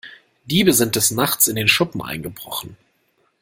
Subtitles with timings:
[0.45, 2.75] Diebe sind des Nachts in den Schuppen eingebrochen.